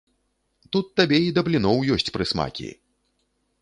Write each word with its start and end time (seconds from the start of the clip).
Тут 0.75 0.89
табе 1.01 1.19
і 1.27 1.29
да 1.37 1.45
бліноў 1.51 1.87
ёсць 1.97 2.09
прысмакі! 2.17 2.69